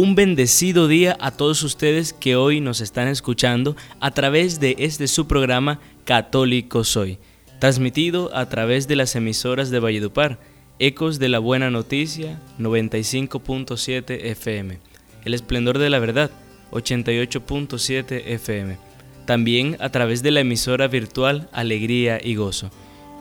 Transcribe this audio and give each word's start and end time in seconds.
Un 0.00 0.14
bendecido 0.14 0.86
día 0.86 1.16
a 1.18 1.32
todos 1.32 1.64
ustedes 1.64 2.12
que 2.12 2.36
hoy 2.36 2.60
nos 2.60 2.80
están 2.80 3.08
escuchando 3.08 3.74
a 3.98 4.12
través 4.12 4.60
de 4.60 4.76
este 4.78 5.08
su 5.08 5.26
programa 5.26 5.80
Católico 6.04 6.84
Soy, 6.84 7.18
transmitido 7.58 8.30
a 8.32 8.48
través 8.48 8.86
de 8.86 8.94
las 8.94 9.16
emisoras 9.16 9.70
de 9.70 9.80
Valledupar, 9.80 10.38
Ecos 10.78 11.18
de 11.18 11.28
la 11.28 11.40
Buena 11.40 11.72
Noticia 11.72 12.40
95.7 12.60 14.20
FM, 14.22 14.78
El 15.24 15.34
Esplendor 15.34 15.78
de 15.78 15.90
la 15.90 15.98
Verdad 15.98 16.30
88.7 16.70 18.22
FM, 18.24 18.78
también 19.26 19.76
a 19.80 19.88
través 19.90 20.22
de 20.22 20.30
la 20.30 20.42
emisora 20.42 20.86
virtual 20.86 21.48
Alegría 21.50 22.20
y 22.22 22.36
Gozo, 22.36 22.70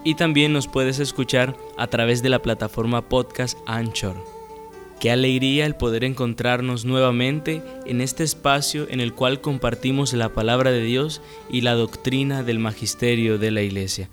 y 0.04 0.14
también 0.14 0.54
nos 0.54 0.68
puedes 0.68 1.00
escuchar 1.00 1.58
a 1.76 1.88
través 1.88 2.22
de 2.22 2.30
la 2.30 2.44
plataforma 2.44 3.10
podcast 3.10 3.58
Anchor. 3.66 4.37
Qué 5.00 5.12
alegría 5.12 5.68
el 5.68 5.76
poder 5.76 6.04
encontrarnos 6.04 6.84
nuevamente 6.84 7.62
en 7.86 8.02
este 8.02 8.24
espacio 8.24 8.88
en 8.90 9.00
el 9.00 9.14
cual 9.14 9.42
compartimos 9.42 10.12
la 10.14 10.30
palabra 10.30 10.72
de 10.72 10.82
Dios 10.82 11.22
y 11.52 11.62
la 11.62 11.76
doctrina 11.76 12.42
del 12.42 12.58
magisterio 12.58 13.38
de 13.38 13.52
la 13.52 13.62
Iglesia. 13.62 14.10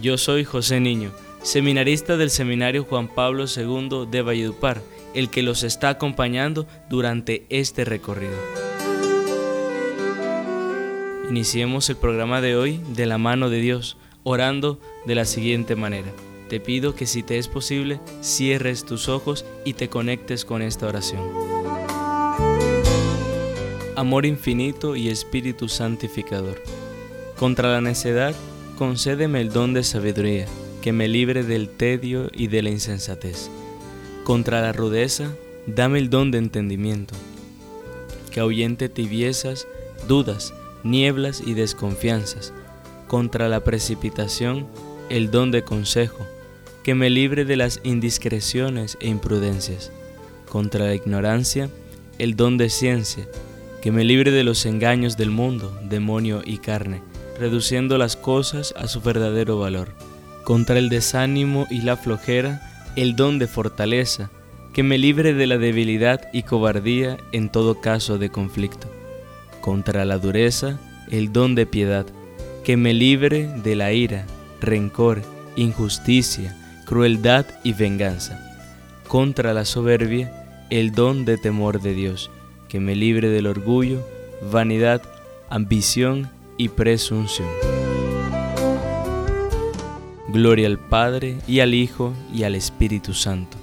Yo 0.00 0.18
soy 0.18 0.44
José 0.44 0.78
Niño, 0.78 1.10
seminarista 1.42 2.16
del 2.16 2.30
Seminario 2.30 2.84
Juan 2.84 3.08
Pablo 3.08 3.46
II 3.46 4.06
de 4.08 4.22
Valledupar, 4.22 4.80
el 5.12 5.28
que 5.28 5.42
los 5.42 5.64
está 5.64 5.88
acompañando 5.88 6.68
durante 6.88 7.44
este 7.48 7.84
recorrido. 7.84 8.36
Iniciemos 11.28 11.90
el 11.90 11.96
programa 11.96 12.40
de 12.40 12.54
hoy 12.54 12.80
de 12.94 13.06
la 13.06 13.18
mano 13.18 13.50
de 13.50 13.60
Dios, 13.60 13.96
orando 14.22 14.78
de 15.04 15.16
la 15.16 15.24
siguiente 15.24 15.74
manera. 15.74 16.12
Te 16.52 16.60
pido 16.60 16.94
que 16.94 17.06
si 17.06 17.22
te 17.22 17.38
es 17.38 17.48
posible, 17.48 17.98
cierres 18.20 18.84
tus 18.84 19.08
ojos 19.08 19.46
y 19.64 19.72
te 19.72 19.88
conectes 19.88 20.44
con 20.44 20.60
esta 20.60 20.86
oración. 20.86 21.22
Amor 23.96 24.26
infinito 24.26 24.94
y 24.94 25.08
Espíritu 25.08 25.70
santificador. 25.70 26.62
Contra 27.38 27.72
la 27.72 27.80
necedad, 27.80 28.34
concédeme 28.76 29.40
el 29.40 29.50
don 29.50 29.72
de 29.72 29.82
sabiduría, 29.82 30.44
que 30.82 30.92
me 30.92 31.08
libre 31.08 31.42
del 31.42 31.70
tedio 31.70 32.28
y 32.34 32.48
de 32.48 32.60
la 32.60 32.68
insensatez. 32.68 33.48
Contra 34.22 34.60
la 34.60 34.74
rudeza, 34.74 35.34
dame 35.66 36.00
el 36.00 36.10
don 36.10 36.30
de 36.30 36.36
entendimiento, 36.36 37.14
que 38.30 38.40
ahuyente 38.40 38.90
tibiezas, 38.90 39.66
dudas, 40.06 40.52
nieblas 40.84 41.42
y 41.46 41.54
desconfianzas. 41.54 42.52
Contra 43.08 43.48
la 43.48 43.60
precipitación, 43.60 44.66
el 45.08 45.30
don 45.30 45.50
de 45.50 45.64
consejo, 45.64 46.26
que 46.82 46.94
me 46.94 47.10
libre 47.10 47.44
de 47.44 47.56
las 47.56 47.80
indiscreciones 47.84 48.98
e 49.00 49.08
imprudencias. 49.08 49.92
Contra 50.48 50.86
la 50.86 50.94
ignorancia, 50.94 51.70
el 52.18 52.36
don 52.36 52.58
de 52.58 52.70
ciencia, 52.70 53.26
que 53.80 53.92
me 53.92 54.04
libre 54.04 54.30
de 54.30 54.44
los 54.44 54.66
engaños 54.66 55.16
del 55.16 55.30
mundo, 55.30 55.76
demonio 55.88 56.42
y 56.44 56.58
carne, 56.58 57.02
reduciendo 57.38 57.98
las 57.98 58.16
cosas 58.16 58.74
a 58.76 58.88
su 58.88 59.00
verdadero 59.00 59.58
valor. 59.58 59.94
Contra 60.44 60.78
el 60.78 60.88
desánimo 60.88 61.66
y 61.70 61.82
la 61.82 61.96
flojera, 61.96 62.60
el 62.96 63.16
don 63.16 63.38
de 63.38 63.46
fortaleza, 63.46 64.30
que 64.72 64.82
me 64.82 64.98
libre 64.98 65.34
de 65.34 65.46
la 65.46 65.58
debilidad 65.58 66.28
y 66.32 66.42
cobardía 66.42 67.18
en 67.32 67.50
todo 67.50 67.80
caso 67.80 68.18
de 68.18 68.30
conflicto. 68.30 68.88
Contra 69.60 70.04
la 70.04 70.18
dureza, 70.18 70.78
el 71.10 71.32
don 71.32 71.54
de 71.54 71.66
piedad, 71.66 72.06
que 72.64 72.76
me 72.76 72.94
libre 72.94 73.48
de 73.62 73.76
la 73.76 73.92
ira, 73.92 74.26
rencor, 74.60 75.22
injusticia, 75.56 76.56
crueldad 76.92 77.46
y 77.64 77.72
venganza. 77.72 78.38
Contra 79.08 79.54
la 79.54 79.64
soberbia, 79.64 80.66
el 80.68 80.92
don 80.92 81.24
de 81.24 81.38
temor 81.38 81.80
de 81.80 81.94
Dios, 81.94 82.30
que 82.68 82.80
me 82.80 82.94
libre 82.94 83.30
del 83.30 83.46
orgullo, 83.46 84.06
vanidad, 84.52 85.00
ambición 85.48 86.28
y 86.58 86.68
presunción. 86.68 87.48
Gloria 90.28 90.66
al 90.66 90.78
Padre 90.78 91.38
y 91.48 91.60
al 91.60 91.72
Hijo 91.72 92.12
y 92.30 92.42
al 92.42 92.54
Espíritu 92.54 93.14
Santo, 93.14 93.56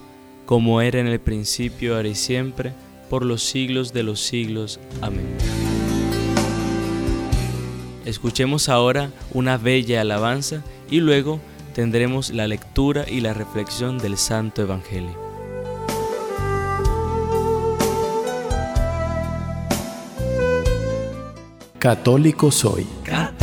como 0.47 0.81
era 0.81 0.99
en 0.99 1.05
el 1.05 1.19
principio, 1.19 1.97
ahora 1.97 2.07
y 2.07 2.15
siempre, 2.15 2.73
por 3.11 3.23
los 3.23 3.43
siglos 3.43 3.93
de 3.93 4.01
los 4.01 4.21
siglos. 4.21 4.79
Amén. 5.01 5.27
Escuchemos 8.05 8.69
ahora 8.69 9.11
una 9.35 9.57
bella 9.59 10.01
alabanza 10.01 10.63
y 10.89 10.99
luego 11.01 11.39
tendremos 11.69 12.31
la 12.31 12.47
lectura 12.47 13.05
y 13.07 13.21
la 13.21 13.33
reflexión 13.33 13.97
del 13.97 14.17
Santo 14.17 14.61
Evangelio. 14.61 15.29
Católico 21.79 22.51
Soy. 22.51 22.85
Católico 23.03 23.38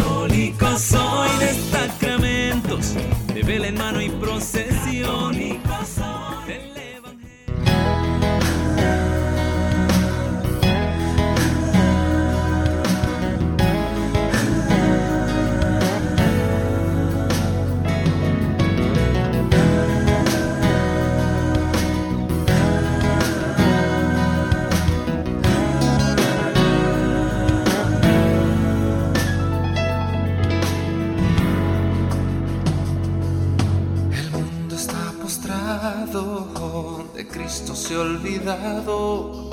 Olvidado, 37.94 39.50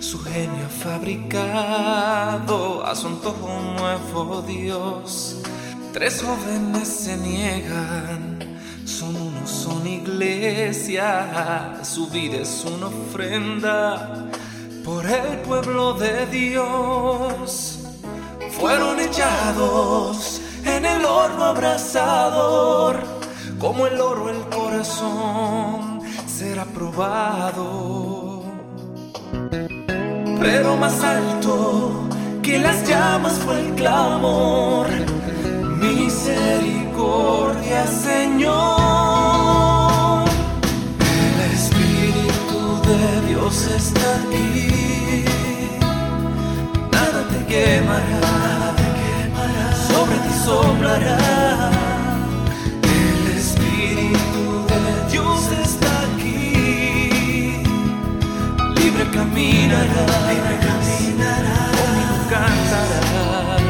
su 0.00 0.18
genio 0.18 0.68
fabricado 0.82 1.36
a 2.84 2.96
su 2.96 3.06
un 3.06 3.76
nuevo 3.76 4.42
Dios. 4.42 5.36
Tres 5.92 6.22
jóvenes 6.22 6.88
se 6.88 7.16
niegan, 7.16 8.58
son 8.84 9.14
uno, 9.14 9.46
son 9.46 9.86
iglesia, 9.86 11.78
su 11.84 12.08
vida 12.08 12.38
es 12.38 12.64
una 12.64 12.88
ofrenda 12.88 14.26
por 14.84 15.06
el 15.06 15.38
pueblo 15.42 15.94
de 15.94 16.26
Dios 16.26 17.78
fueron 18.58 18.98
echados 19.00 20.40
en 20.64 20.84
el 20.84 21.04
horno 21.04 21.44
abrasador, 21.44 23.02
como 23.58 23.86
el 23.86 24.00
oro 24.00 24.30
el 24.30 24.40
corazón 24.48 25.95
será 26.56 26.64
probado. 26.72 28.42
Pero 30.40 30.76
más 30.76 31.04
alto 31.04 32.08
que 32.42 32.58
las 32.58 32.88
llamas 32.88 33.34
fue 33.44 33.60
el 33.60 33.74
clamor, 33.74 34.86
misericordia 35.80 37.86
Señor. 37.86 38.56
El 41.42 41.50
Espíritu 41.60 42.60
de 42.88 43.00
Dios 43.28 43.56
está 43.80 44.08
aquí 44.22 45.24
nada 46.90 47.20
te 47.32 47.40
quemará, 47.52 48.26
sobre 49.88 50.16
ti 50.24 50.32
soplará. 50.44 51.85
libre 58.96 59.10
caminarás, 59.10 60.22
libre 60.28 60.56
caminarás, 60.66 61.74
cantarás, 62.30 63.62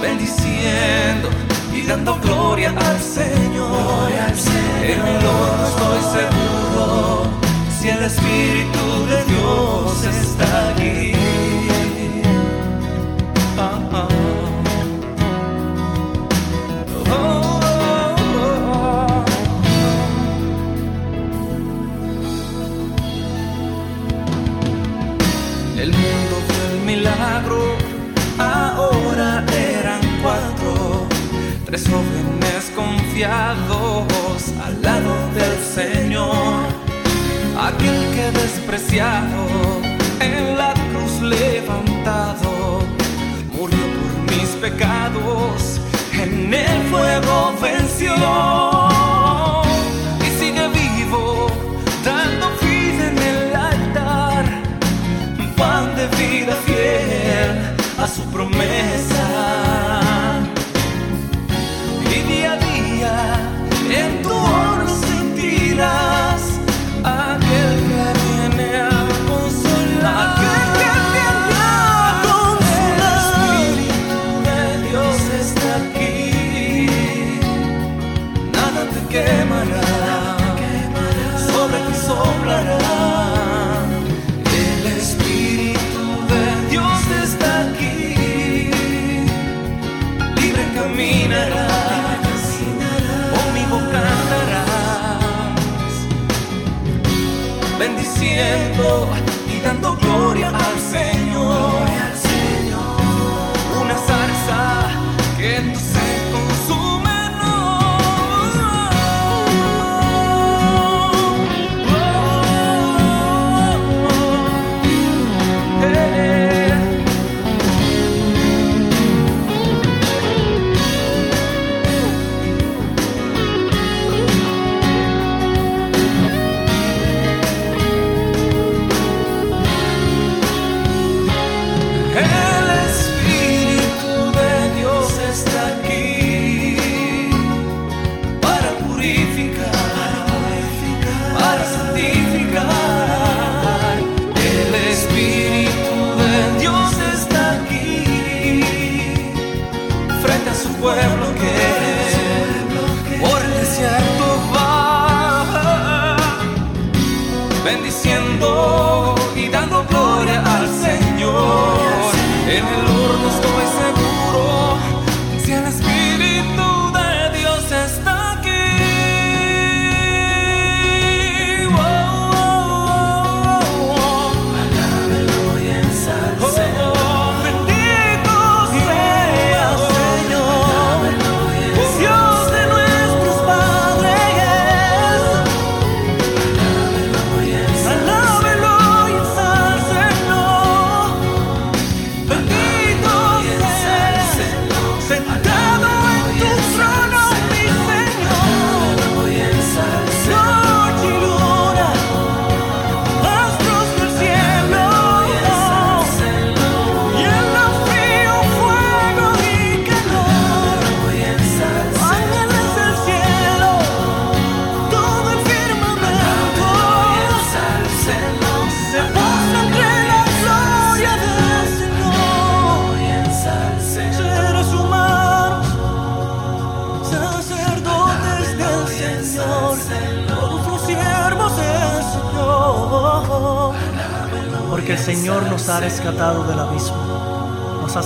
bendiciendo 0.00 1.28
y 1.74 1.82
dando 1.82 2.18
gloria 2.20 2.70
al 2.70 3.00
Señor. 3.00 3.70
Gloria 3.70 4.26
al 4.26 4.38
Señor. 4.38 4.84
En 4.84 5.00
el 5.06 5.26
oro 5.26 5.66
estoy 5.68 6.00
seguro, 6.20 7.22
si 7.78 7.88
el 7.88 8.02
Espíritu 8.04 8.79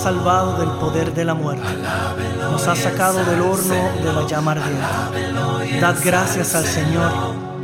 salvado 0.05 0.59
del 0.59 0.69
poder 0.73 1.15
de 1.15 1.25
la 1.25 1.33
muerte. 1.33 1.67
Nos 2.51 2.69
ha 2.69 2.77
sacado 2.77 3.25
del 3.25 3.41
horno 3.41 3.75
de 4.05 4.13
la 4.13 4.27
llama 4.27 4.53
ardiente. 4.53 5.81
Dad 5.81 5.97
gracias 6.05 6.55
al 6.55 6.67
Señor 6.67 7.11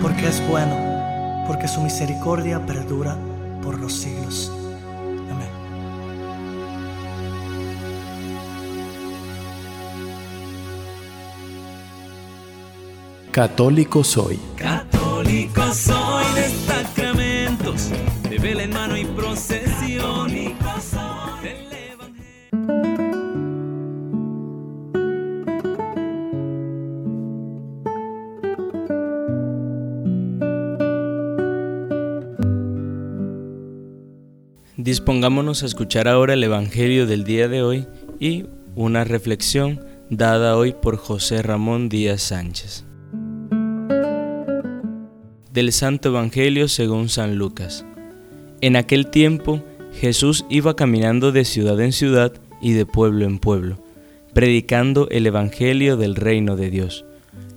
porque 0.01 0.29
es 0.29 0.41
bueno, 0.49 1.45
porque 1.47 1.69
su 1.69 1.83
misericordia 1.83 2.65
perdura 2.65 3.15
por 3.63 3.79
los 3.79 3.93
siglos. 3.93 4.51
Católico 13.31 14.03
soy. 14.03 14.41
Católico 14.57 15.60
Dispongámonos 34.91 35.63
a 35.63 35.67
escuchar 35.67 36.09
ahora 36.09 36.35
el 36.35 36.43
Evangelio 36.43 37.07
del 37.07 37.23
día 37.23 37.47
de 37.47 37.63
hoy 37.63 37.87
y 38.19 38.47
una 38.75 39.05
reflexión 39.05 39.85
dada 40.09 40.57
hoy 40.57 40.73
por 40.73 40.97
José 40.97 41.43
Ramón 41.43 41.89
Díaz 41.89 42.23
Sánchez. 42.23 42.85
Del 45.53 45.71
Santo 45.71 46.09
Evangelio 46.09 46.67
según 46.67 47.09
San 47.09 47.37
Lucas. 47.37 47.87
En 48.63 48.75
aquel 48.75 49.07
tiempo 49.07 49.63
Jesús 49.93 50.45
iba 50.51 50.75
caminando 50.75 51.31
de 51.31 51.45
ciudad 51.45 51.81
en 51.81 51.93
ciudad 51.93 52.33
y 52.61 52.73
de 52.73 52.85
pueblo 52.85 53.27
en 53.27 53.39
pueblo, 53.39 53.79
predicando 54.35 55.07
el 55.11 55.25
Evangelio 55.25 55.99
del 55.99 56.17
reino 56.17 56.57
de 56.57 56.69
Dios. 56.69 57.05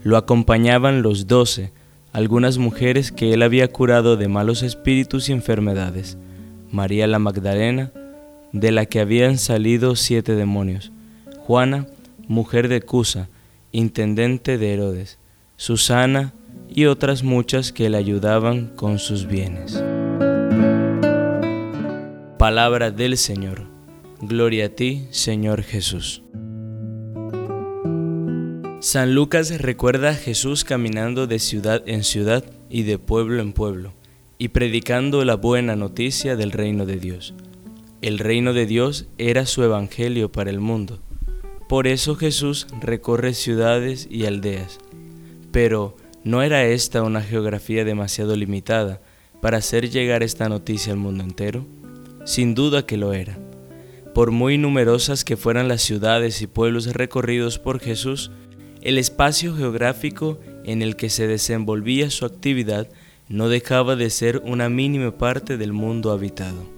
Lo 0.03 0.17
acompañaban 0.17 1.01
los 1.01 1.25
doce, 1.25 1.71
algunas 2.11 2.59
mujeres 2.59 3.11
que 3.11 3.33
él 3.33 3.41
había 3.41 3.71
curado 3.71 4.17
de 4.17 4.27
malos 4.27 4.61
espíritus 4.61 5.29
y 5.29 5.31
enfermedades. 5.31 6.15
María 6.73 7.05
la 7.05 7.19
Magdalena, 7.19 7.91
de 8.51 8.71
la 8.71 8.87
que 8.87 8.99
habían 8.99 9.37
salido 9.37 9.95
siete 9.95 10.33
demonios. 10.33 10.91
Juana, 11.37 11.85
mujer 12.27 12.67
de 12.67 12.81
Cusa, 12.81 13.29
intendente 13.71 14.57
de 14.57 14.73
Herodes. 14.73 15.19
Susana 15.55 16.33
y 16.67 16.85
otras 16.85 17.23
muchas 17.23 17.71
que 17.71 17.91
le 17.91 17.97
ayudaban 17.97 18.69
con 18.75 18.97
sus 18.97 19.27
bienes. 19.27 19.83
Palabra 22.39 22.89
del 22.89 23.17
Señor. 23.17 23.67
Gloria 24.19 24.65
a 24.65 24.69
ti, 24.69 25.05
Señor 25.11 25.61
Jesús. 25.61 26.23
San 28.79 29.13
Lucas 29.13 29.61
recuerda 29.61 30.09
a 30.09 30.15
Jesús 30.15 30.63
caminando 30.63 31.27
de 31.27 31.37
ciudad 31.37 31.83
en 31.85 32.03
ciudad 32.03 32.43
y 32.69 32.81
de 32.81 32.97
pueblo 32.97 33.43
en 33.43 33.53
pueblo, 33.53 33.93
y 34.43 34.49
predicando 34.49 35.23
la 35.23 35.35
buena 35.35 35.77
noticia 35.77 36.35
del 36.35 36.51
reino 36.51 36.85
de 36.85 36.97
Dios. 36.97 37.33
El 38.01 38.19
reino 38.19 38.51
de 38.51 38.65
Dios 38.65 39.07
era 39.17 39.45
su 39.45 39.63
evangelio 39.63 40.33
para 40.33 40.49
el 40.49 40.59
mundo. 40.59 40.99
Por 41.69 41.87
eso 41.87 42.17
Jesús 42.17 42.67
recorre 42.81 43.35
ciudades 43.35 44.05
y 44.11 44.25
aldeas. 44.25 44.79
Pero, 45.53 45.95
¿no 46.25 46.41
era 46.41 46.65
esta 46.65 47.03
una 47.03 47.21
geografía 47.21 47.85
demasiado 47.85 48.35
limitada 48.35 48.99
para 49.41 49.59
hacer 49.59 49.89
llegar 49.89 50.23
esta 50.23 50.49
noticia 50.49 50.91
al 50.91 50.99
mundo 50.99 51.23
entero? 51.23 51.65
Sin 52.25 52.53
duda 52.53 52.85
que 52.85 52.97
lo 52.97 53.13
era. 53.13 53.39
Por 54.13 54.31
muy 54.31 54.57
numerosas 54.57 55.23
que 55.23 55.37
fueran 55.37 55.69
las 55.69 55.83
ciudades 55.83 56.41
y 56.41 56.47
pueblos 56.47 56.87
recorridos 56.87 57.59
por 57.59 57.79
Jesús, 57.79 58.29
el 58.81 58.97
espacio 58.97 59.55
geográfico 59.55 60.37
en 60.65 60.81
el 60.81 60.97
que 60.97 61.09
se 61.09 61.27
desenvolvía 61.27 62.09
su 62.09 62.25
actividad 62.25 62.89
no 63.33 63.49
dejaba 63.49 63.95
de 63.95 64.11
ser 64.11 64.43
una 64.45 64.69
mínima 64.69 65.17
parte 65.17 65.57
del 65.57 65.73
mundo 65.73 66.11
habitado. 66.11 66.69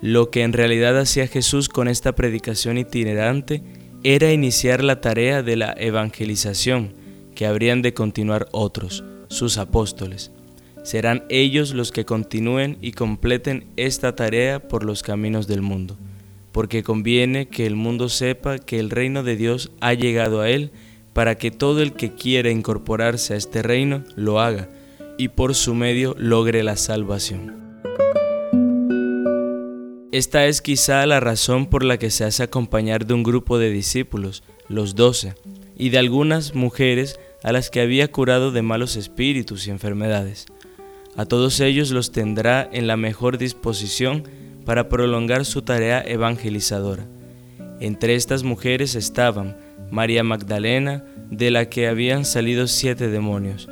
Lo 0.00 0.28
que 0.28 0.42
en 0.42 0.52
realidad 0.52 0.98
hacía 0.98 1.28
Jesús 1.28 1.68
con 1.68 1.86
esta 1.86 2.16
predicación 2.16 2.78
itinerante 2.78 3.62
era 4.02 4.32
iniciar 4.32 4.82
la 4.82 5.00
tarea 5.00 5.44
de 5.44 5.54
la 5.54 5.72
evangelización 5.78 6.94
que 7.36 7.46
habrían 7.46 7.80
de 7.80 7.94
continuar 7.94 8.48
otros, 8.50 9.04
sus 9.28 9.56
apóstoles. 9.56 10.32
Serán 10.82 11.22
ellos 11.28 11.74
los 11.74 11.92
que 11.92 12.04
continúen 12.04 12.76
y 12.80 12.90
completen 12.90 13.66
esta 13.76 14.16
tarea 14.16 14.66
por 14.66 14.84
los 14.84 15.04
caminos 15.04 15.46
del 15.46 15.62
mundo, 15.62 15.96
porque 16.50 16.82
conviene 16.82 17.46
que 17.46 17.66
el 17.66 17.76
mundo 17.76 18.08
sepa 18.08 18.58
que 18.58 18.80
el 18.80 18.90
reino 18.90 19.22
de 19.22 19.36
Dios 19.36 19.70
ha 19.80 19.94
llegado 19.94 20.40
a 20.40 20.50
él 20.50 20.72
para 21.12 21.36
que 21.36 21.52
todo 21.52 21.82
el 21.82 21.92
que 21.92 22.12
quiera 22.12 22.50
incorporarse 22.50 23.34
a 23.34 23.36
este 23.36 23.62
reino 23.62 24.02
lo 24.16 24.40
haga 24.40 24.68
y 25.22 25.28
por 25.28 25.54
su 25.54 25.72
medio 25.76 26.16
logre 26.18 26.64
la 26.64 26.74
salvación. 26.76 27.80
Esta 30.10 30.46
es 30.46 30.60
quizá 30.60 31.06
la 31.06 31.20
razón 31.20 31.66
por 31.66 31.84
la 31.84 31.96
que 31.96 32.10
se 32.10 32.24
hace 32.24 32.42
acompañar 32.42 33.06
de 33.06 33.14
un 33.14 33.22
grupo 33.22 33.56
de 33.60 33.70
discípulos, 33.70 34.42
los 34.66 34.96
doce, 34.96 35.36
y 35.76 35.90
de 35.90 35.98
algunas 35.98 36.56
mujeres 36.56 37.20
a 37.44 37.52
las 37.52 37.70
que 37.70 37.80
había 37.80 38.10
curado 38.10 38.50
de 38.50 38.62
malos 38.62 38.96
espíritus 38.96 39.68
y 39.68 39.70
enfermedades. 39.70 40.46
A 41.16 41.24
todos 41.24 41.60
ellos 41.60 41.92
los 41.92 42.10
tendrá 42.10 42.68
en 42.72 42.88
la 42.88 42.96
mejor 42.96 43.38
disposición 43.38 44.24
para 44.64 44.88
prolongar 44.88 45.44
su 45.44 45.62
tarea 45.62 46.02
evangelizadora. 46.04 47.06
Entre 47.78 48.16
estas 48.16 48.42
mujeres 48.42 48.96
estaban 48.96 49.56
María 49.88 50.24
Magdalena, 50.24 51.04
de 51.30 51.52
la 51.52 51.68
que 51.68 51.86
habían 51.86 52.24
salido 52.24 52.66
siete 52.66 53.06
demonios, 53.06 53.68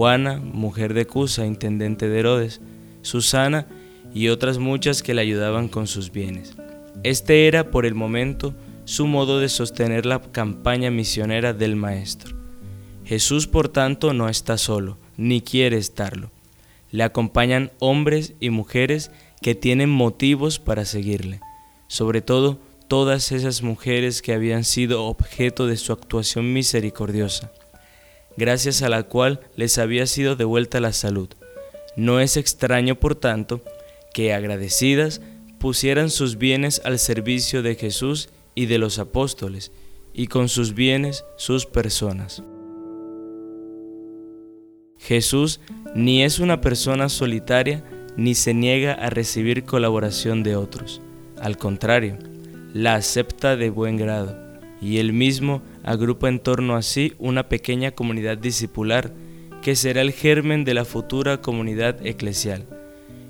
Juana, 0.00 0.38
mujer 0.38 0.94
de 0.94 1.06
Cusa, 1.06 1.44
intendente 1.44 2.08
de 2.08 2.20
Herodes, 2.20 2.62
Susana 3.02 3.66
y 4.14 4.28
otras 4.28 4.56
muchas 4.56 5.02
que 5.02 5.12
le 5.12 5.20
ayudaban 5.20 5.68
con 5.68 5.86
sus 5.86 6.10
bienes. 6.10 6.56
Este 7.02 7.46
era, 7.46 7.70
por 7.70 7.84
el 7.84 7.94
momento, 7.94 8.54
su 8.86 9.06
modo 9.06 9.40
de 9.40 9.50
sostener 9.50 10.06
la 10.06 10.22
campaña 10.22 10.90
misionera 10.90 11.52
del 11.52 11.76
Maestro. 11.76 12.34
Jesús, 13.04 13.46
por 13.46 13.68
tanto, 13.68 14.14
no 14.14 14.30
está 14.30 14.56
solo, 14.56 14.96
ni 15.18 15.42
quiere 15.42 15.76
estarlo. 15.76 16.30
Le 16.90 17.02
acompañan 17.02 17.70
hombres 17.78 18.32
y 18.40 18.48
mujeres 18.48 19.10
que 19.42 19.54
tienen 19.54 19.90
motivos 19.90 20.58
para 20.58 20.86
seguirle, 20.86 21.40
sobre 21.88 22.22
todo 22.22 22.58
todas 22.88 23.32
esas 23.32 23.62
mujeres 23.62 24.22
que 24.22 24.32
habían 24.32 24.64
sido 24.64 25.04
objeto 25.04 25.66
de 25.66 25.76
su 25.76 25.92
actuación 25.92 26.54
misericordiosa, 26.54 27.52
gracias 28.40 28.80
a 28.80 28.88
la 28.88 29.02
cual 29.02 29.40
les 29.54 29.76
había 29.76 30.06
sido 30.06 30.34
devuelta 30.34 30.80
la 30.80 30.94
salud. 30.94 31.28
No 31.94 32.20
es 32.20 32.38
extraño, 32.38 32.94
por 32.94 33.14
tanto, 33.14 33.60
que 34.14 34.32
agradecidas 34.32 35.20
pusieran 35.58 36.08
sus 36.08 36.38
bienes 36.38 36.80
al 36.86 36.98
servicio 36.98 37.62
de 37.62 37.74
Jesús 37.74 38.30
y 38.54 38.64
de 38.64 38.78
los 38.78 38.98
apóstoles, 38.98 39.72
y 40.14 40.28
con 40.28 40.48
sus 40.48 40.74
bienes 40.74 41.22
sus 41.36 41.66
personas. 41.66 42.42
Jesús 44.98 45.60
ni 45.94 46.22
es 46.22 46.38
una 46.38 46.62
persona 46.62 47.10
solitaria 47.10 47.84
ni 48.16 48.34
se 48.34 48.54
niega 48.54 48.94
a 48.94 49.10
recibir 49.10 49.64
colaboración 49.64 50.42
de 50.42 50.56
otros. 50.56 51.02
Al 51.38 51.58
contrario, 51.58 52.16
la 52.72 52.94
acepta 52.94 53.56
de 53.56 53.68
buen 53.68 53.98
grado 53.98 54.34
y 54.80 54.96
él 54.96 55.12
mismo 55.12 55.60
agrupa 55.84 56.28
en 56.28 56.40
torno 56.40 56.76
a 56.76 56.82
sí 56.82 57.14
una 57.18 57.48
pequeña 57.48 57.92
comunidad 57.92 58.38
discipular 58.38 59.12
que 59.62 59.76
será 59.76 60.00
el 60.00 60.12
germen 60.12 60.64
de 60.64 60.74
la 60.74 60.84
futura 60.84 61.40
comunidad 61.40 62.04
eclesial. 62.06 62.66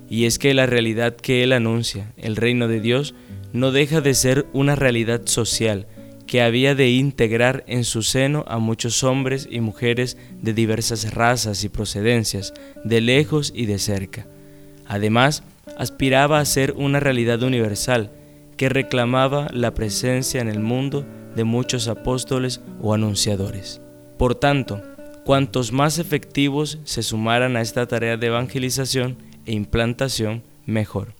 Y 0.09 0.25
es 0.25 0.39
que 0.39 0.53
la 0.53 0.65
realidad 0.65 1.15
que 1.15 1.43
él 1.43 1.53
anuncia, 1.53 2.11
el 2.17 2.35
reino 2.35 2.67
de 2.67 2.81
Dios, 2.81 3.15
no 3.53 3.71
deja 3.71 4.01
de 4.01 4.13
ser 4.13 4.45
una 4.53 4.75
realidad 4.75 5.21
social 5.25 5.87
que 6.27 6.41
había 6.41 6.75
de 6.75 6.89
integrar 6.89 7.63
en 7.67 7.83
su 7.83 8.03
seno 8.03 8.45
a 8.47 8.57
muchos 8.57 9.03
hombres 9.03 9.47
y 9.51 9.59
mujeres 9.59 10.17
de 10.41 10.53
diversas 10.53 11.13
razas 11.13 11.63
y 11.65 11.69
procedencias, 11.69 12.53
de 12.85 13.01
lejos 13.01 13.51
y 13.53 13.65
de 13.65 13.79
cerca. 13.79 14.27
Además, 14.87 15.43
aspiraba 15.77 16.39
a 16.39 16.45
ser 16.45 16.73
una 16.77 17.01
realidad 17.01 17.43
universal, 17.43 18.11
que 18.55 18.69
reclamaba 18.69 19.47
la 19.51 19.73
presencia 19.73 20.39
en 20.39 20.47
el 20.47 20.59
mundo 20.59 21.05
de 21.35 21.43
muchos 21.43 21.87
apóstoles 21.87 22.61
o 22.81 22.93
anunciadores. 22.93 23.81
Por 24.17 24.35
tanto, 24.35 24.81
cuantos 25.25 25.71
más 25.71 25.99
efectivos 25.99 26.79
se 26.83 27.03
sumaran 27.03 27.55
a 27.55 27.61
esta 27.61 27.87
tarea 27.87 28.17
de 28.17 28.27
evangelización 28.27 29.17
e 29.45 29.53
implantación, 29.53 30.43
mejor. 30.65 31.15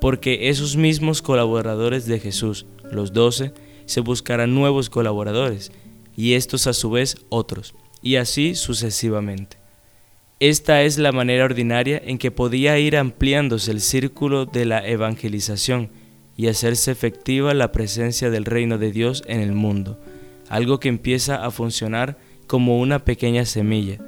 Porque 0.00 0.48
esos 0.48 0.76
mismos 0.76 1.20
colaboradores 1.22 2.06
de 2.06 2.18
Jesús, 2.18 2.66
los 2.90 3.12
doce, 3.12 3.52
se 3.86 4.00
buscarán 4.00 4.54
nuevos 4.54 4.88
colaboradores, 4.88 5.72
y 6.16 6.34
estos 6.34 6.66
a 6.66 6.72
su 6.72 6.90
vez 6.90 7.16
otros, 7.28 7.74
y 8.02 8.16
así 8.16 8.54
sucesivamente. 8.54 9.58
Esta 10.38 10.82
es 10.82 10.96
la 10.96 11.12
manera 11.12 11.44
ordinaria 11.44 12.00
en 12.02 12.16
que 12.16 12.30
podía 12.30 12.78
ir 12.78 12.96
ampliándose 12.96 13.70
el 13.70 13.82
círculo 13.82 14.46
de 14.46 14.64
la 14.64 14.86
evangelización 14.86 15.90
y 16.40 16.48
hacerse 16.48 16.90
efectiva 16.90 17.52
la 17.52 17.70
presencia 17.70 18.30
del 18.30 18.46
reino 18.46 18.78
de 18.78 18.92
Dios 18.92 19.22
en 19.26 19.40
el 19.42 19.52
mundo, 19.52 20.00
algo 20.48 20.80
que 20.80 20.88
empieza 20.88 21.44
a 21.44 21.50
funcionar 21.50 22.16
como 22.46 22.80
una 22.80 23.04
pequeña 23.04 23.44
semilla, 23.44 23.98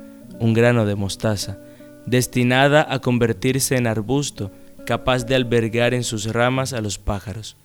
un 0.40 0.54
grano 0.54 0.86
de 0.86 0.94
mostaza, 0.94 1.58
destinada 2.06 2.86
a 2.88 3.00
convertirse 3.00 3.76
en 3.76 3.86
arbusto, 3.86 4.50
capaz 4.86 5.26
de 5.26 5.34
albergar 5.34 5.92
en 5.92 6.04
sus 6.04 6.24
ramas 6.24 6.72
a 6.72 6.80
los 6.80 6.98
pájaros. 6.98 7.58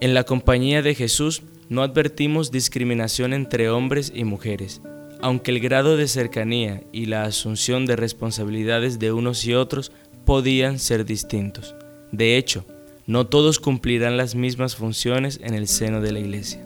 En 0.00 0.14
la 0.14 0.24
compañía 0.24 0.80
de 0.80 0.94
Jesús 0.94 1.42
no 1.68 1.82
advertimos 1.82 2.52
discriminación 2.52 3.34
entre 3.34 3.68
hombres 3.68 4.10
y 4.14 4.24
mujeres, 4.24 4.80
aunque 5.20 5.50
el 5.50 5.60
grado 5.60 5.98
de 5.98 6.08
cercanía 6.08 6.84
y 6.90 7.04
la 7.04 7.24
asunción 7.24 7.84
de 7.84 7.96
responsabilidades 7.96 8.98
de 8.98 9.12
unos 9.12 9.44
y 9.44 9.52
otros 9.52 9.92
podían 10.24 10.78
ser 10.78 11.04
distintos. 11.04 11.74
De 12.12 12.38
hecho, 12.38 12.64
no 13.06 13.26
todos 13.26 13.58
cumplirán 13.58 14.16
las 14.16 14.34
mismas 14.34 14.76
funciones 14.76 15.40
en 15.42 15.54
el 15.54 15.68
seno 15.68 16.00
de 16.00 16.12
la 16.12 16.20
iglesia. 16.20 16.64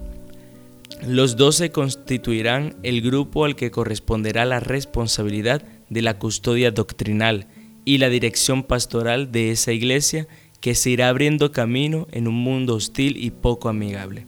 Los 1.05 1.37
doce 1.37 1.71
constituirán 1.71 2.75
el 2.83 3.01
grupo 3.01 3.45
al 3.45 3.55
que 3.55 3.71
corresponderá 3.71 4.45
la 4.45 4.59
responsabilidad 4.59 5.63
de 5.89 6.01
la 6.01 6.17
custodia 6.17 6.71
doctrinal 6.71 7.47
y 7.85 7.99
la 7.99 8.09
dirección 8.09 8.63
pastoral 8.63 9.31
de 9.31 9.51
esa 9.51 9.71
iglesia 9.71 10.27
que 10.59 10.75
se 10.75 10.89
irá 10.89 11.09
abriendo 11.09 11.51
camino 11.51 12.07
en 12.11 12.27
un 12.27 12.35
mundo 12.35 12.75
hostil 12.75 13.15
y 13.17 13.31
poco 13.31 13.69
amigable. 13.69 14.25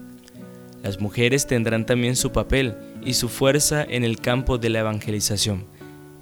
Las 0.83 1.01
mujeres 1.01 1.47
tendrán 1.47 1.85
también 1.85 2.15
su 2.15 2.31
papel 2.31 2.75
y 3.03 3.13
su 3.13 3.29
fuerza 3.29 3.83
en 3.83 4.03
el 4.03 4.19
campo 4.19 4.57
de 4.57 4.69
la 4.69 4.79
evangelización, 4.79 5.65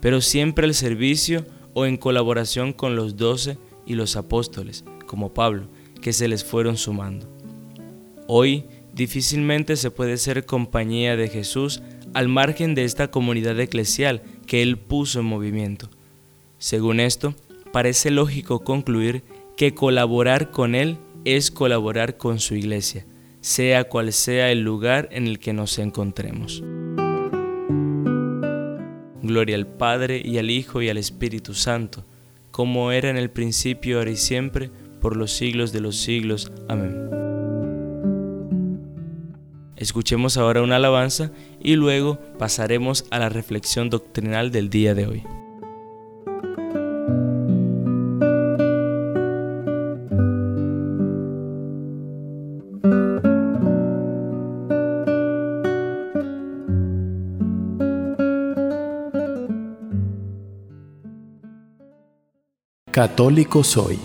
pero 0.01 0.21
siempre 0.21 0.65
al 0.65 0.73
servicio 0.73 1.45
o 1.73 1.85
en 1.85 1.97
colaboración 1.97 2.73
con 2.73 2.95
los 2.95 3.17
doce 3.17 3.57
y 3.85 3.93
los 3.93 4.15
apóstoles, 4.15 4.83
como 5.05 5.33
Pablo, 5.33 5.67
que 5.99 6.13
se 6.13 6.27
les 6.27 6.43
fueron 6.43 6.77
sumando. 6.77 7.27
Hoy 8.27 8.65
difícilmente 8.93 9.75
se 9.75 9.91
puede 9.91 10.17
ser 10.17 10.45
compañía 10.45 11.15
de 11.15 11.29
Jesús 11.29 11.81
al 12.13 12.27
margen 12.27 12.75
de 12.75 12.83
esta 12.83 13.11
comunidad 13.11 13.59
eclesial 13.59 14.21
que 14.45 14.61
Él 14.61 14.77
puso 14.77 15.19
en 15.19 15.25
movimiento. 15.25 15.89
Según 16.57 16.99
esto, 16.99 17.35
parece 17.71 18.11
lógico 18.11 18.63
concluir 18.63 19.23
que 19.55 19.73
colaborar 19.73 20.51
con 20.51 20.75
Él 20.75 20.97
es 21.25 21.51
colaborar 21.51 22.17
con 22.17 22.39
su 22.39 22.55
iglesia, 22.55 23.05
sea 23.41 23.83
cual 23.85 24.13
sea 24.13 24.51
el 24.51 24.61
lugar 24.61 25.09
en 25.11 25.27
el 25.27 25.39
que 25.39 25.53
nos 25.53 25.77
encontremos. 25.79 26.63
Gloria 29.21 29.55
al 29.55 29.67
Padre 29.67 30.21
y 30.23 30.37
al 30.37 30.49
Hijo 30.49 30.81
y 30.81 30.89
al 30.89 30.97
Espíritu 30.97 31.53
Santo, 31.53 32.05
como 32.51 32.91
era 32.91 33.09
en 33.09 33.17
el 33.17 33.29
principio, 33.29 33.99
ahora 33.99 34.11
y 34.11 34.15
siempre, 34.15 34.71
por 35.01 35.15
los 35.15 35.31
siglos 35.31 35.71
de 35.71 35.81
los 35.81 35.97
siglos. 35.97 36.51
Amén. 36.67 37.09
Escuchemos 39.75 40.37
ahora 40.37 40.63
una 40.63 40.77
alabanza 40.77 41.31
y 41.61 41.75
luego 41.75 42.19
pasaremos 42.39 43.05
a 43.11 43.19
la 43.19 43.29
reflexión 43.29 43.89
doctrinal 43.89 44.51
del 44.51 44.69
día 44.69 44.95
de 44.95 45.07
hoy. 45.07 45.23
Católico 62.97 63.63
soy. 63.63 63.99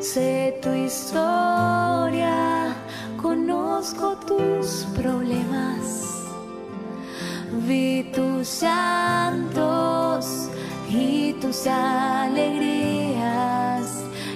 Sé 0.00 0.58
tu 0.62 0.72
historia, 0.72 2.74
conozco 3.20 4.16
tus 4.26 4.86
problemas. 4.96 6.06
Vi 7.66 8.04
tus 8.14 8.62
llantos 8.62 10.48
y 10.88 11.34
tus 11.34 11.66
alegrías, 11.66 13.22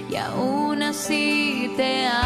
y 0.09 0.15
aún 0.15 0.83
así 0.83 1.71
te 1.75 2.05
amo. 2.07 2.22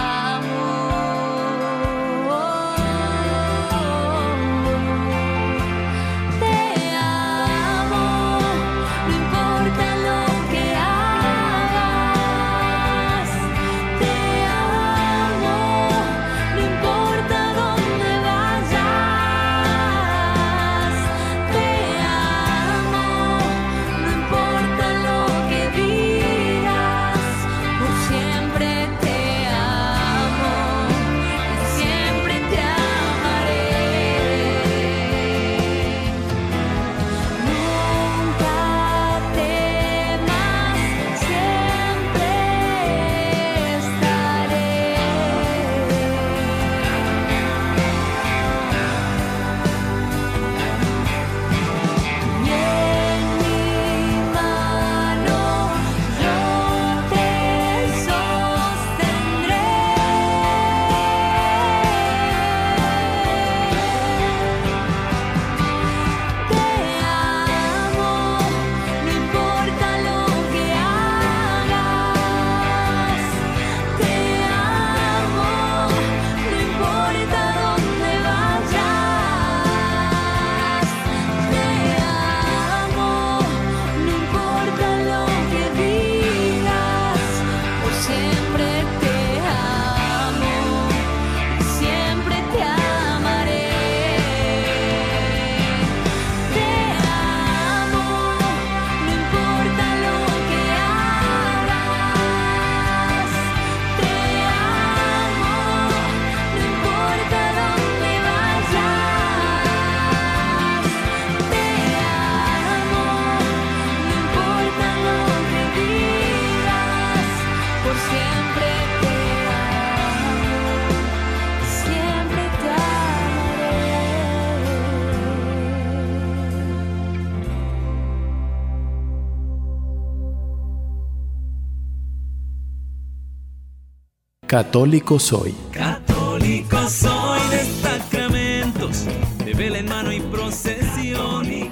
Católico 134.57 135.19
soy. 135.19 135.53
Católico 135.71 136.89
soy 136.89 137.39
de 137.51 137.63
sacramentos, 137.63 139.05
de 139.45 139.53
vela 139.53 139.77
en 139.77 139.87
mano 139.87 140.11
y 140.11 140.19
procesión. 140.19 141.43
Del 141.43 141.69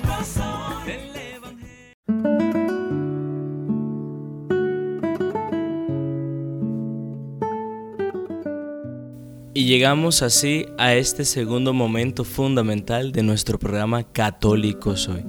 Evangelio. 1.35 1.81
Y 9.55 9.65
llegamos 9.65 10.21
así 10.21 10.67
a 10.77 10.93
este 10.93 11.25
segundo 11.25 11.73
momento 11.73 12.23
fundamental 12.23 13.11
de 13.11 13.23
nuestro 13.23 13.57
programa 13.57 14.03
Católico 14.03 14.95
Soy, 14.95 15.25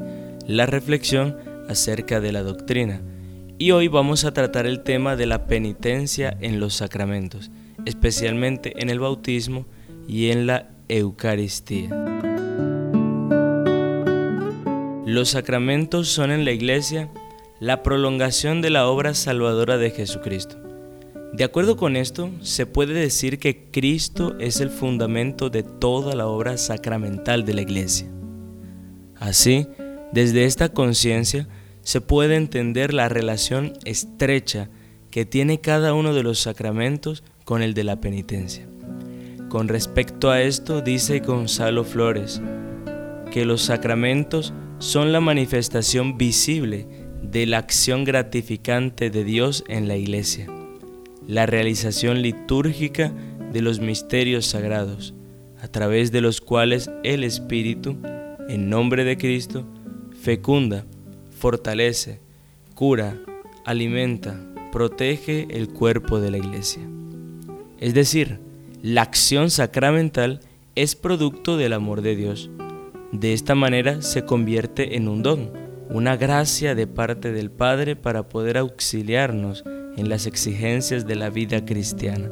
la 0.47 0.67
reflexión 0.67 1.39
acerca 1.71 2.21
de 2.21 2.33
la 2.33 2.43
doctrina. 2.43 3.01
Y 3.59 3.71
hoy 3.71 3.89
vamos 3.89 4.27
a 4.27 4.35
tratar 4.35 4.67
el 4.67 4.81
tema 4.83 5.17
de 5.17 5.25
la 5.25 5.47
penitencia 5.47 6.37
en 6.43 6.61
los 6.61 6.75
sacramentos, 6.75 7.51
especialmente 7.87 8.75
en 8.83 8.91
el 8.91 9.01
bautismo 9.01 9.65
y 10.07 10.29
en 10.29 10.47
la 10.47 10.69
Eucaristía. 10.89 11.89
Los 15.07 15.31
sacramentos 15.31 16.09
son 16.09 16.33
en 16.33 16.45
la 16.45 16.53
Iglesia 16.53 17.09
la 17.59 17.83
prolongación 17.83 18.61
de 18.61 18.69
la 18.69 18.89
obra 18.89 19.15
salvadora 19.15 19.79
de 19.79 19.91
Jesucristo. 19.91 20.59
De 21.33 21.43
acuerdo 21.43 21.79
con 21.79 21.97
esto, 21.97 22.31
se 22.43 22.67
puede 22.67 22.93
decir 22.93 23.39
que 23.39 23.71
Cristo 23.71 24.37
es 24.39 24.61
el 24.61 24.69
fundamento 24.69 25.49
de 25.49 25.63
toda 25.63 26.15
la 26.15 26.27
obra 26.27 26.59
sacramental 26.59 27.47
de 27.47 27.55
la 27.55 27.63
Iglesia. 27.63 28.07
Así, 29.19 29.67
desde 30.13 30.45
esta 30.45 30.69
conciencia 30.69 31.49
se 31.87 32.01
puede 32.01 32.35
entender 32.35 32.93
la 32.93 33.09
relación 33.09 33.73
estrecha 33.85 34.69
que 35.13 35.25
tiene 35.25 35.61
cada 35.61 35.95
uno 35.95 36.13
de 36.13 36.25
los 36.25 36.41
sacramentos 36.41 37.23
con 37.45 37.63
el 37.63 37.75
de 37.75 37.85
la 37.85 38.01
penitencia. 38.01 38.67
Con 39.49 39.69
respecto 39.69 40.31
a 40.31 40.43
esto, 40.43 40.83
dice 40.83 41.21
Gonzalo 41.21 41.85
Flores, 41.85 42.43
que 43.31 43.45
los 43.45 43.63
sacramentos 43.63 44.53
son 44.81 45.13
la 45.13 45.21
manifestación 45.21 46.19
visible 46.19 46.87
de 47.23 47.47
la 47.47 47.59
acción 47.59 48.05
gratificante 48.05 49.09
de 49.09 49.23
Dios 49.23 49.65
en 49.69 49.89
la 49.89 49.97
Iglesia 49.97 50.49
la 51.27 51.47
realización 51.47 52.23
litúrgica 52.23 53.13
de 53.53 53.61
los 53.61 53.81
misterios 53.81 54.47
sagrados, 54.47 55.15
a 55.61 55.69
través 55.69 56.13
de 56.13 56.21
los 56.21 56.41
cuales 56.41 56.91
el 57.03 57.25
Espíritu, 57.25 57.97
en 58.49 58.71
nombre 58.71 59.05
de 59.05 59.17
Cristo, 59.17 59.67
fecunda, 60.21 60.85
fortalece, 61.37 62.21
cura, 62.75 63.21
alimenta, 63.65 64.41
protege 64.73 65.47
el 65.51 65.69
cuerpo 65.69 66.19
de 66.19 66.31
la 66.31 66.39
iglesia. 66.39 66.83
Es 67.79 67.95
decir, 67.95 68.41
la 68.83 69.03
acción 69.03 69.51
sacramental 69.51 70.41
es 70.75 70.97
producto 70.97 71.57
del 71.57 71.73
amor 71.73 72.03
de 72.03 72.17
Dios. 72.17 72.51
De 73.13 73.33
esta 73.33 73.55
manera 73.55 74.03
se 74.03 74.25
convierte 74.25 74.97
en 74.97 75.09
un 75.09 75.23
don, 75.23 75.51
una 75.91 76.17
gracia 76.17 76.75
de 76.75 76.87
parte 76.87 77.33
del 77.33 77.51
Padre 77.51 77.97
para 77.97 78.29
poder 78.29 78.59
auxiliarnos 78.59 79.65
en 79.97 80.09
las 80.09 80.27
exigencias 80.27 81.07
de 81.07 81.17
la 81.17 81.31
vida 81.31 81.65
cristiana. 81.65 82.29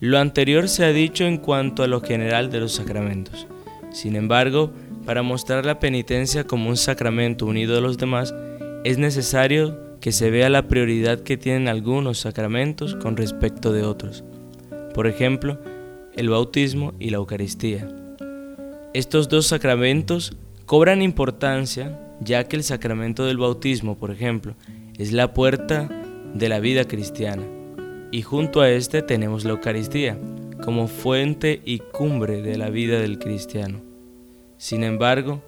Lo 0.00 0.18
anterior 0.18 0.68
se 0.68 0.84
ha 0.84 0.92
dicho 0.92 1.24
en 1.24 1.38
cuanto 1.38 1.82
a 1.82 1.86
lo 1.86 2.00
general 2.00 2.50
de 2.50 2.60
los 2.60 2.72
sacramentos. 2.72 3.46
Sin 3.90 4.14
embargo, 4.14 4.72
para 5.06 5.22
mostrar 5.22 5.64
la 5.64 5.78
penitencia 5.78 6.44
como 6.44 6.68
un 6.68 6.76
sacramento 6.76 7.46
unido 7.46 7.78
a 7.78 7.80
los 7.80 7.96
demás, 7.96 8.34
es 8.84 8.98
necesario 8.98 9.78
que 10.00 10.12
se 10.12 10.30
vea 10.30 10.50
la 10.50 10.68
prioridad 10.68 11.20
que 11.20 11.36
tienen 11.36 11.68
algunos 11.68 12.18
sacramentos 12.18 12.96
con 12.96 13.16
respecto 13.16 13.72
de 13.72 13.84
otros. 13.84 14.24
Por 14.94 15.06
ejemplo, 15.06 15.58
el 16.16 16.28
bautismo 16.28 16.92
y 16.98 17.10
la 17.10 17.18
Eucaristía. 17.18 17.88
Estos 18.94 19.28
dos 19.28 19.46
sacramentos 19.46 20.36
cobran 20.66 21.02
importancia 21.02 22.00
ya 22.20 22.44
que 22.44 22.56
el 22.56 22.64
sacramento 22.64 23.26
del 23.26 23.36
bautismo, 23.36 23.96
por 23.96 24.10
ejemplo, 24.10 24.54
es 24.98 25.12
la 25.12 25.34
puerta 25.34 25.88
de 26.34 26.48
la 26.48 26.60
vida 26.60 26.86
cristiana. 26.86 27.42
Y 28.10 28.22
junto 28.22 28.60
a 28.60 28.70
este 28.70 29.02
tenemos 29.02 29.44
la 29.44 29.50
Eucaristía, 29.52 30.18
como 30.64 30.88
fuente 30.88 31.60
y 31.64 31.78
cumbre 31.78 32.42
de 32.42 32.56
la 32.56 32.70
vida 32.70 32.98
del 32.98 33.18
cristiano. 33.18 33.85
Sin 34.58 34.84
embargo, 34.84 35.42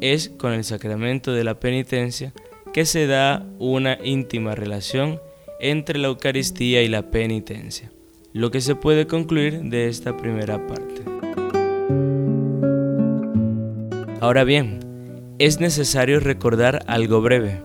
es 0.00 0.30
con 0.30 0.52
el 0.52 0.64
sacramento 0.64 1.32
de 1.32 1.44
la 1.44 1.60
penitencia 1.60 2.32
que 2.72 2.86
se 2.86 3.06
da 3.06 3.46
una 3.58 3.98
íntima 4.02 4.54
relación 4.54 5.20
entre 5.60 5.98
la 5.98 6.08
Eucaristía 6.08 6.82
y 6.82 6.88
la 6.88 7.10
penitencia, 7.10 7.90
lo 8.32 8.50
que 8.50 8.60
se 8.60 8.74
puede 8.74 9.06
concluir 9.06 9.62
de 9.64 9.88
esta 9.88 10.16
primera 10.16 10.66
parte. 10.66 11.02
Ahora 14.20 14.44
bien, 14.44 14.80
es 15.38 15.60
necesario 15.60 16.18
recordar 16.18 16.84
algo 16.86 17.20
breve. 17.20 17.60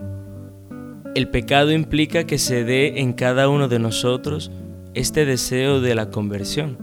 El 1.14 1.28
pecado 1.28 1.72
implica 1.72 2.24
que 2.24 2.38
se 2.38 2.64
dé 2.64 3.00
en 3.00 3.12
cada 3.12 3.48
uno 3.48 3.68
de 3.68 3.78
nosotros 3.78 4.50
este 4.94 5.24
deseo 5.24 5.80
de 5.80 5.94
la 5.94 6.10
conversión, 6.10 6.76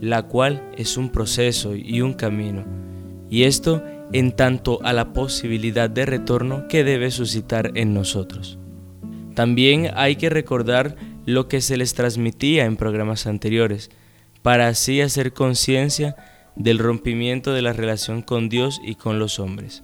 la 0.00 0.22
cual 0.22 0.62
es 0.76 0.96
un 0.96 1.10
proceso 1.10 1.74
y 1.76 2.00
un 2.00 2.14
camino, 2.14 2.64
y 3.34 3.42
esto 3.42 3.82
en 4.12 4.30
tanto 4.30 4.78
a 4.84 4.92
la 4.92 5.12
posibilidad 5.12 5.90
de 5.90 6.06
retorno 6.06 6.68
que 6.68 6.84
debe 6.84 7.10
suscitar 7.10 7.72
en 7.74 7.92
nosotros. 7.92 8.60
También 9.34 9.90
hay 9.96 10.14
que 10.14 10.30
recordar 10.30 10.94
lo 11.26 11.48
que 11.48 11.60
se 11.60 11.76
les 11.76 11.94
transmitía 11.94 12.64
en 12.64 12.76
programas 12.76 13.26
anteriores, 13.26 13.90
para 14.42 14.68
así 14.68 15.00
hacer 15.00 15.32
conciencia 15.32 16.14
del 16.54 16.78
rompimiento 16.78 17.52
de 17.52 17.62
la 17.62 17.72
relación 17.72 18.22
con 18.22 18.48
Dios 18.48 18.80
y 18.84 18.94
con 18.94 19.18
los 19.18 19.40
hombres. 19.40 19.82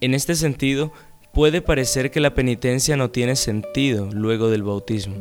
En 0.00 0.14
este 0.14 0.36
sentido, 0.36 0.92
puede 1.34 1.62
parecer 1.62 2.12
que 2.12 2.20
la 2.20 2.34
penitencia 2.34 2.96
no 2.96 3.10
tiene 3.10 3.34
sentido 3.34 4.08
luego 4.12 4.50
del 4.50 4.62
bautismo, 4.62 5.16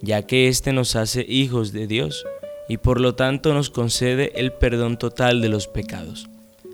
ya 0.00 0.22
que 0.22 0.48
éste 0.48 0.72
nos 0.72 0.96
hace 0.96 1.26
hijos 1.28 1.72
de 1.72 1.86
Dios 1.86 2.24
y 2.66 2.78
por 2.78 2.98
lo 2.98 3.14
tanto 3.14 3.52
nos 3.52 3.68
concede 3.68 4.32
el 4.36 4.54
perdón 4.54 4.96
total 4.96 5.42
de 5.42 5.50
los 5.50 5.66
pecados. 5.68 6.30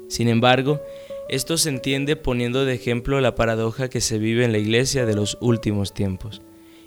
Sin 0.08 0.28
embargo, 0.28 0.80
esto 1.28 1.56
se 1.56 1.70
entiende 1.70 2.16
poniendo 2.16 2.64
de 2.64 2.74
ejemplo 2.74 3.20
la 3.20 3.34
paradoja 3.34 3.88
que 3.88 4.00
se 4.00 4.18
vive 4.18 4.44
en 4.44 4.52
la 4.52 4.58
iglesia 4.58 5.06
de 5.06 5.14
los 5.14 5.38
últimos 5.40 5.94
tiempos, 5.94 6.42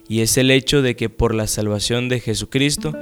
y 0.08 0.21
es 0.21 0.38
el 0.38 0.51
hecho 0.51 0.82
de 0.82 0.95
que 0.95 1.10
por 1.10 1.34
la 1.34 1.47
salvación 1.47 2.08
de 2.08 2.19
Jesucristo 2.19 2.93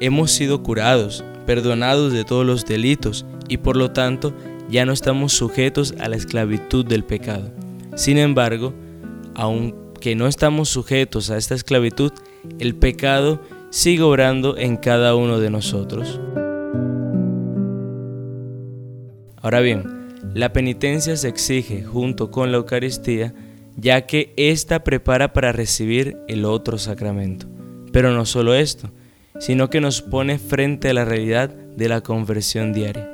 hemos 0.00 0.30
sido 0.30 0.62
curados, 0.62 1.24
perdonados 1.46 2.12
de 2.12 2.24
todos 2.24 2.46
los 2.46 2.64
delitos 2.64 3.26
y 3.48 3.58
por 3.58 3.76
lo 3.76 3.90
tanto 3.90 4.32
ya 4.70 4.86
no 4.86 4.92
estamos 4.92 5.32
sujetos 5.32 5.94
a 5.98 6.08
la 6.08 6.16
esclavitud 6.16 6.86
del 6.86 7.04
pecado. 7.04 7.52
Sin 7.96 8.18
embargo, 8.18 8.72
aunque 9.34 10.14
no 10.14 10.26
estamos 10.26 10.68
sujetos 10.68 11.30
a 11.30 11.36
esta 11.36 11.54
esclavitud, 11.54 12.12
el 12.58 12.74
pecado 12.74 13.40
sigue 13.70 14.02
obrando 14.02 14.56
en 14.56 14.76
cada 14.76 15.14
uno 15.14 15.38
de 15.38 15.50
nosotros. 15.50 16.20
Ahora 19.44 19.60
bien, 19.60 19.84
la 20.32 20.54
penitencia 20.54 21.18
se 21.18 21.28
exige 21.28 21.84
junto 21.84 22.30
con 22.30 22.50
la 22.50 22.56
Eucaristía, 22.56 23.34
ya 23.76 24.06
que 24.06 24.32
ésta 24.38 24.82
prepara 24.82 25.34
para 25.34 25.52
recibir 25.52 26.16
el 26.28 26.46
otro 26.46 26.78
sacramento. 26.78 27.46
Pero 27.92 28.10
no 28.12 28.24
solo 28.24 28.54
esto, 28.54 28.90
sino 29.38 29.68
que 29.68 29.82
nos 29.82 30.00
pone 30.00 30.38
frente 30.38 30.88
a 30.88 30.94
la 30.94 31.04
realidad 31.04 31.50
de 31.50 31.90
la 31.90 32.00
conversión 32.00 32.72
diaria. 32.72 33.06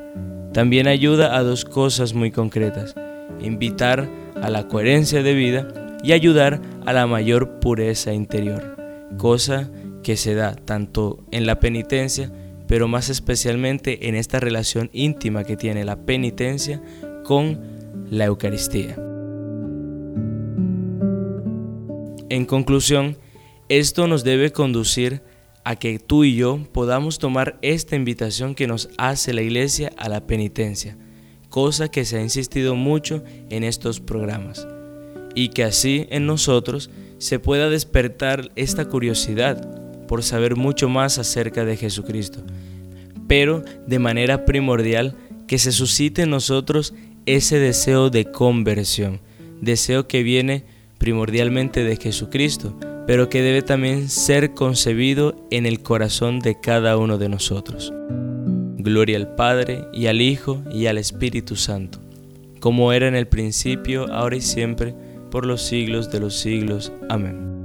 También 0.52 0.86
ayuda 0.86 1.36
a 1.36 1.42
dos 1.42 1.64
cosas 1.64 2.14
muy 2.14 2.30
concretas, 2.30 2.94
invitar 3.40 4.08
a 4.40 4.50
la 4.50 4.68
coherencia 4.68 5.24
de 5.24 5.34
vida 5.34 5.66
y 6.04 6.12
ayudar 6.12 6.62
a 6.86 6.92
la 6.92 7.08
mayor 7.08 7.58
pureza 7.58 8.12
interior, 8.12 8.76
cosa 9.18 9.68
que 10.04 10.16
se 10.16 10.36
da 10.36 10.54
tanto 10.54 11.24
en 11.32 11.44
la 11.46 11.58
penitencia, 11.58 12.30
pero 12.70 12.86
más 12.86 13.08
especialmente 13.08 14.06
en 14.08 14.14
esta 14.14 14.38
relación 14.38 14.90
íntima 14.92 15.42
que 15.42 15.56
tiene 15.56 15.84
la 15.84 16.06
penitencia 16.06 16.80
con 17.24 17.60
la 18.08 18.26
Eucaristía. 18.26 18.94
En 22.28 22.44
conclusión, 22.46 23.18
esto 23.68 24.06
nos 24.06 24.22
debe 24.22 24.52
conducir 24.52 25.20
a 25.64 25.74
que 25.74 25.98
tú 25.98 26.22
y 26.22 26.36
yo 26.36 26.60
podamos 26.72 27.18
tomar 27.18 27.58
esta 27.60 27.96
invitación 27.96 28.54
que 28.54 28.68
nos 28.68 28.88
hace 28.98 29.32
la 29.32 29.42
Iglesia 29.42 29.90
a 29.96 30.08
la 30.08 30.28
penitencia, 30.28 30.96
cosa 31.48 31.90
que 31.90 32.04
se 32.04 32.18
ha 32.18 32.22
insistido 32.22 32.76
mucho 32.76 33.24
en 33.48 33.64
estos 33.64 33.98
programas, 33.98 34.64
y 35.34 35.48
que 35.48 35.64
así 35.64 36.06
en 36.10 36.24
nosotros 36.24 36.88
se 37.18 37.40
pueda 37.40 37.68
despertar 37.68 38.52
esta 38.54 38.84
curiosidad 38.84 39.79
por 40.10 40.24
saber 40.24 40.56
mucho 40.56 40.88
más 40.88 41.18
acerca 41.18 41.64
de 41.64 41.76
Jesucristo, 41.76 42.42
pero 43.28 43.62
de 43.86 44.00
manera 44.00 44.44
primordial 44.44 45.14
que 45.46 45.56
se 45.56 45.70
suscite 45.70 46.22
en 46.22 46.30
nosotros 46.30 46.94
ese 47.26 47.60
deseo 47.60 48.10
de 48.10 48.24
conversión, 48.24 49.20
deseo 49.60 50.08
que 50.08 50.24
viene 50.24 50.64
primordialmente 50.98 51.84
de 51.84 51.94
Jesucristo, 51.94 52.76
pero 53.06 53.28
que 53.28 53.40
debe 53.40 53.62
también 53.62 54.08
ser 54.08 54.52
concebido 54.52 55.46
en 55.52 55.64
el 55.64 55.80
corazón 55.80 56.40
de 56.40 56.58
cada 56.60 56.96
uno 56.96 57.16
de 57.16 57.28
nosotros. 57.28 57.92
Gloria 58.78 59.16
al 59.16 59.36
Padre, 59.36 59.84
y 59.92 60.06
al 60.06 60.20
Hijo, 60.20 60.60
y 60.72 60.86
al 60.86 60.98
Espíritu 60.98 61.54
Santo, 61.54 62.00
como 62.58 62.92
era 62.92 63.06
en 63.06 63.14
el 63.14 63.28
principio, 63.28 64.12
ahora 64.12 64.34
y 64.34 64.40
siempre, 64.40 64.92
por 65.30 65.46
los 65.46 65.62
siglos 65.62 66.10
de 66.10 66.18
los 66.18 66.34
siglos. 66.34 66.90
Amén. 67.08 67.59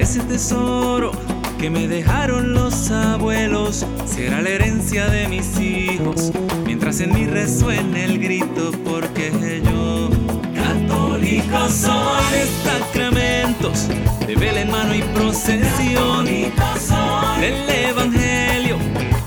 Ese 0.09 0.21
tesoro 0.21 1.11
que 1.59 1.69
me 1.69 1.87
dejaron 1.87 2.55
los 2.55 2.89
abuelos, 2.89 3.85
será 4.07 4.41
la 4.41 4.49
herencia 4.49 5.07
de 5.07 5.27
mis 5.27 5.59
hijos, 5.59 6.31
mientras 6.65 6.99
en 6.99 7.13
mí 7.13 7.27
resuene 7.27 8.05
el 8.05 8.17
grito, 8.17 8.71
porque 8.83 9.31
yo, 9.63 10.09
católico 10.55 11.69
soy. 11.69 12.23
Sacramentos, 12.63 13.87
de 14.25 14.35
vela 14.35 14.61
en 14.61 14.71
mano 14.71 14.95
y 14.95 15.03
procesión, 15.13 16.25
del 16.25 17.69
Evangelio, 17.69 18.77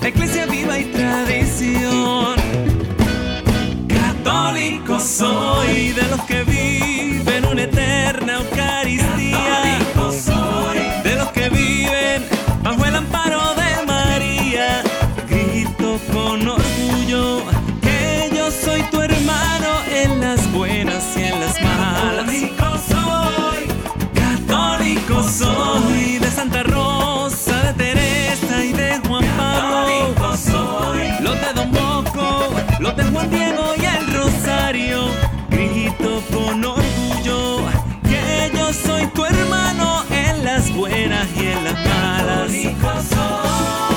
la 0.01 0.09
iglesia 0.09 0.47
viva 0.47 0.81
y 0.81 0.87
y 41.37 41.46
en 41.46 41.64
las 41.64 41.74
malas. 41.74 43.91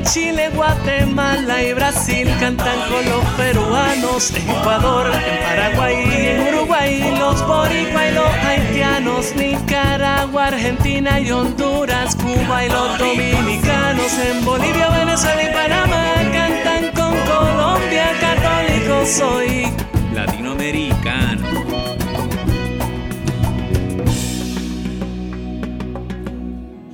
Chile, 0.00 0.50
Guatemala 0.54 1.62
y 1.62 1.72
Brasil 1.74 2.28
cantan 2.40 2.78
con 2.88 3.04
los 3.04 3.24
peruanos, 3.36 4.30
en 4.30 4.48
Ecuador, 4.48 5.06
en 5.06 5.42
Paraguay 5.44 5.94
en 6.06 6.54
Uruguay, 6.54 7.14
los 7.18 7.46
boricua 7.46 8.08
y 8.08 8.14
los 8.14 8.32
haitianos, 8.46 9.34
Nicaragua, 9.36 10.46
Argentina 10.46 11.20
y 11.20 11.30
Honduras, 11.30 12.16
Cuba 12.16 12.64
y 12.64 12.70
los 12.70 12.98
dominicanos, 12.98 14.12
en 14.18 14.44
Bolivia, 14.44 14.88
Venezuela 14.88 15.42
y 15.42 15.52
Panamá 15.52 16.14
cantan 16.32 16.84
con 16.92 17.14
Colombia, 17.26 18.06
católico 18.20 19.04
soy. 19.04 19.68
latinoamericano. 20.14 21.48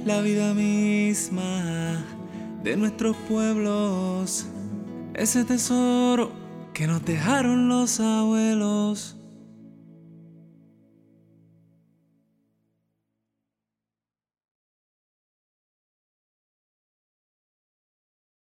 La 0.04 0.20
vida 0.20 0.52
misma 0.54 1.77
de 2.62 2.76
nuestros 2.76 3.16
pueblos, 3.28 4.46
ese 5.14 5.44
tesoro 5.44 6.32
que 6.74 6.86
nos 6.86 7.04
dejaron 7.04 7.68
los 7.68 8.00
abuelos. 8.00 9.17